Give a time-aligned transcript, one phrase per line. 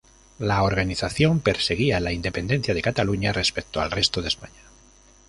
[0.39, 4.63] La organización perseguía la independencia de Cataluña respecto al resto de España.